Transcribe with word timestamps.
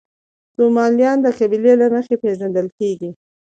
سومالیان 0.55 1.17
د 1.21 1.27
قبیلې 1.39 1.73
له 1.81 1.87
مخې 1.93 2.15
پېژندل 2.21 2.67
کېږي. 2.77 3.09